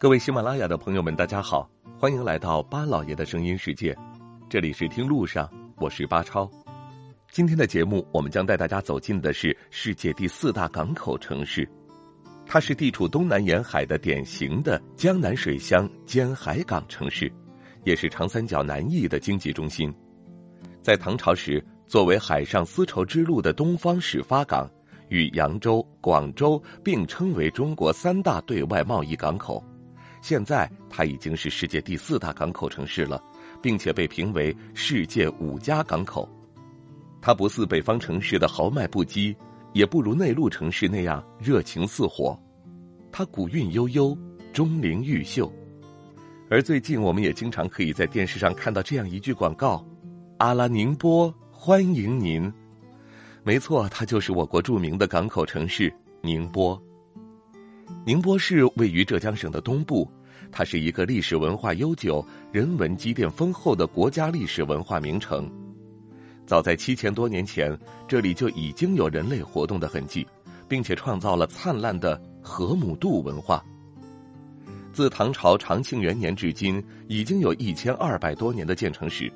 [0.00, 3.96] 各位喜马拉雅的朋友们，大家好，欢迎来到巴老爷的声音世界，
[4.48, 6.48] 这里是听路上，我是巴超。
[7.32, 11.68] 今天的节目，我们将带大家走进的是世界第四大港口城市，
[12.46, 17.28] 它是地处东南沿海的典型的江南水乡兼海港城市，
[17.82, 19.92] 也是长三角南翼的经济中心。
[20.80, 24.70] 在唐朝时，作为海上丝绸之路的东方始发港。
[25.08, 29.64] 与扬州、广州并称为中国三大对外贸易港口，
[30.20, 33.22] 现在它已经是世界第四大港口城市了，
[33.62, 36.28] 并且被评为世界五家港口。
[37.20, 39.34] 它不似北方城市的豪迈不羁，
[39.72, 42.38] 也不如内陆城市那样热情似火，
[43.10, 44.16] 它古韵悠悠，
[44.52, 45.52] 钟灵毓秀。
[46.50, 49.84] 而最近，我们也经常可以在电视上看到这样一句广告
[50.38, 52.50] ：“阿拉宁波欢迎您。”
[53.44, 55.92] 没错，它就是我国著名的港口城市
[56.22, 56.80] 宁波。
[58.06, 60.10] 宁波市位于浙江省的东部，
[60.50, 65.50] 它是一个历史文化悠久、人文积淀丰厚的国家历史文化名城。
[66.46, 70.26] 早在七千多年前，这里就已经有人类活动的痕迹，
[70.66, 73.64] 并且创造了灿烂的河姆渡文化。
[74.92, 79.30] 自唐朝长庆元年至今，已经有一千二百多年的建成史。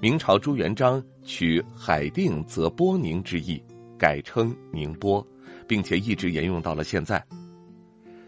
[0.00, 3.62] 明朝朱元璋取“海定则波宁”之意，
[3.98, 5.26] 改称宁波，
[5.66, 7.22] 并且一直沿用到了现在。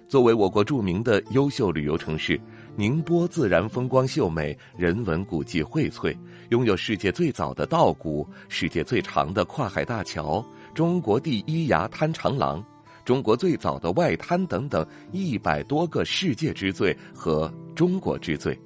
[0.08, 2.40] 作为我国著名的优秀旅游城市，
[2.76, 6.16] 宁波自然风光秀美，人文古迹荟萃，
[6.50, 12.64] 拥有世界最早的稻谷、世界最长的跨海大桥、中国第一崖滩长廊、
[13.04, 18.56] 中国最早的外滩等等一百多个世界之最和中国之最。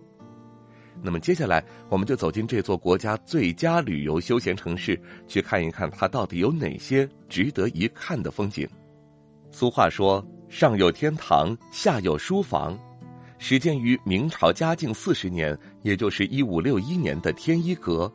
[1.03, 8.69] 那么接下来，我们就走进这座国家最佳旅游休闲城市，去看一看它到底有哪些值得一看的风景。
[9.51, 12.77] 俗话说：“上有天堂，下有书房。”
[13.39, 18.13] 始建于明朝嘉靖四十年，也就是一五六一年的天一阁，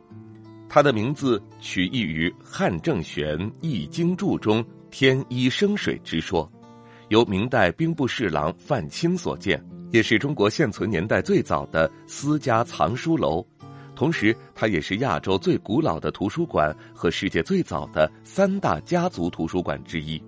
[0.68, 6.48] 它的名字取意于汉正玄《易经注》中“天一生水”之说，
[7.08, 9.60] 由明代兵部侍郎范钦所建。
[9.90, 13.44] 也是中国现存年代最早的私家藏书楼，
[13.94, 20.22] 同时它也是亚洲最古老的图书馆和世界最早的三大家族图书馆之一。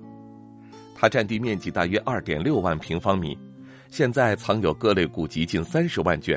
[1.00, 3.38] 它占地面积大约二点六万平方米，
[3.88, 6.36] 现在藏有各类古籍近三十万卷，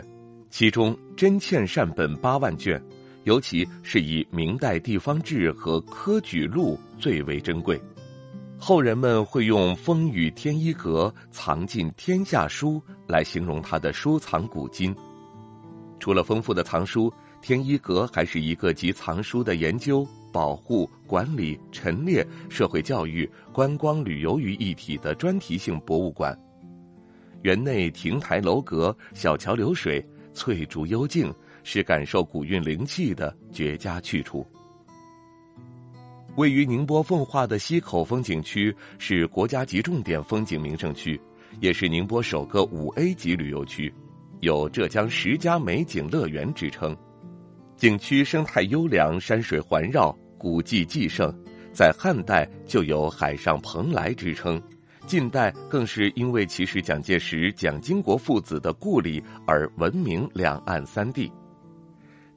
[0.51, 2.79] 其中真嵌善本八万卷，
[3.23, 7.81] 尤其是以明代地方志和科举录最为珍贵。
[8.59, 12.79] 后人们会用“风雨天一阁，藏尽天下书”
[13.09, 14.95] 来形容它的收藏古今。
[15.99, 17.11] 除了丰富的藏书，
[17.41, 26.37] 天一阁还是一个集藏书的研究、保护、管理、陈列、社会教育、观光旅游于一体的专题性博物馆。
[27.41, 34.45] 园内亭台楼阁、小桥流水、翠竹幽静，是感受古韵灵气的绝佳去处。
[36.35, 41.19] 位于宁波奉化的溪口风景区是国家级重点风景名胜区，
[41.59, 43.91] 也是宁波首个五 A 级旅游区，
[44.41, 46.95] 有浙江十佳美景乐园之称。
[47.75, 51.33] 景区生态优良，山水环绕，古迹继盛，
[51.73, 54.61] 在汉代就有“海上蓬莱”之称，
[55.07, 61.31] 近代更是因为其是蒋介石、蒋经国父子的故里而闻名两岸三地。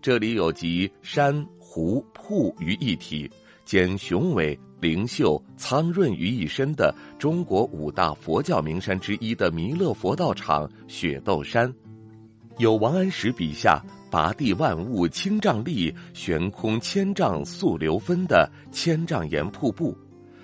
[0.00, 3.30] 这里有集山湖瀑于一体。
[3.64, 11.72] 兼雄伟、灵秀、苍润于一身的中国五大佛教名山之一的弥勒佛道场雪窦山，
[12.58, 13.82] 有王安石笔下
[14.14, 19.92] “拔地万物清丈立，悬空千丈素流分”的千丈岩瀑布，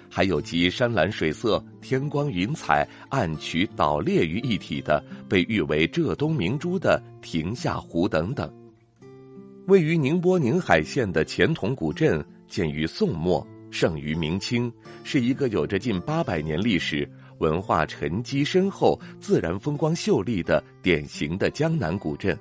[0.09, 8.53] 还有集山岚水色、天光云彩、暗渠岛列于一体的被誉为浙东明珠的亭下湖等等。
[9.69, 12.21] 位于宁波宁海县的钱塘古镇。
[12.49, 14.73] 建于宋末，盛于明清，
[15.05, 17.09] 是一个有着近八百年历史、
[17.39, 22.37] 文化沉积深厚、自然风光秀丽的典型的江南古镇，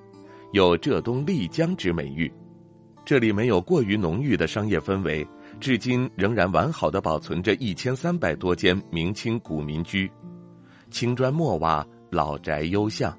[0.51, 2.31] 有“浙东丽江”之美誉。
[3.05, 5.27] 这里没有过于浓郁的商业氛围，
[5.59, 10.11] 至今仍然完好的保存着一千三百多间明清古民居，
[10.91, 13.15] 青砖墨瓦，老宅幽巷，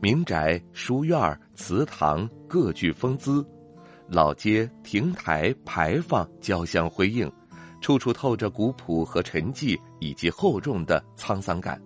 [0.00, 3.44] 民宅、书院、祠堂各具风姿。
[4.08, 7.30] 老街、亭台、牌坊交相辉映，
[7.80, 11.80] 处处透着古朴和沉寂，以及厚重的沧桑感。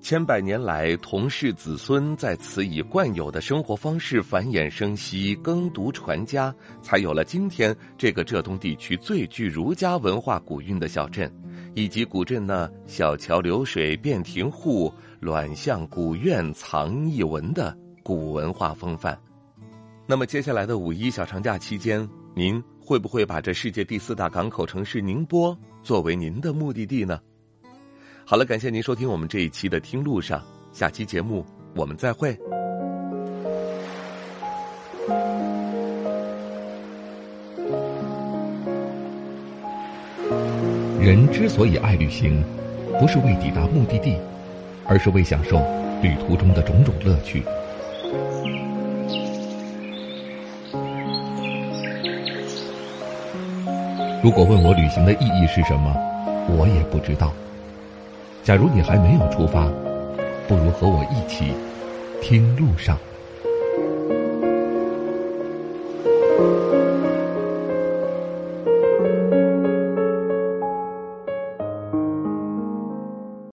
[0.00, 11.30] 千百年来，同氏子孙在此以惯有的生活方式繁衍生息、耕读传家，才有了今天这个浙东地区最具儒家文化古韵的小镇，
[11.74, 19.16] 以及古镇那“小桥流水遍庭户，卵巷古院藏一文”的古文化风范。
[20.06, 27.20] 那么，接下来的五一小长假期间，您会不会把这世界第四大港口城市宁波作为您的目的地呢？
[28.24, 30.38] 好了，感谢您收听我们这一期的《听路上》，
[30.72, 31.44] 下期节目
[31.74, 32.38] 我们再会。
[41.00, 42.44] 人之所以爱旅行，
[43.00, 44.16] 不是为抵达目的地，
[44.86, 45.58] 而是为享受
[46.00, 47.42] 旅途中的种种乐趣。
[54.22, 55.92] 如果问我旅行的意义是什么，
[56.56, 57.32] 我也不知道。
[58.50, 59.68] 假如你还没有出发，
[60.48, 61.52] 不如和我一起
[62.20, 62.98] 听路上。